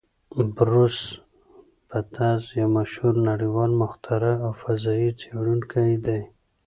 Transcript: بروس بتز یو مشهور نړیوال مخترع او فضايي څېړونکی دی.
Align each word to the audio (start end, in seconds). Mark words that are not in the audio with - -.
بروس 0.55 0.99
بتز 1.89 2.41
یو 2.59 2.69
مشهور 2.77 3.13
نړیوال 3.29 3.71
مخترع 3.81 4.35
او 4.45 4.51
فضايي 4.61 5.09
څېړونکی 5.21 5.91
دی. 6.05 6.21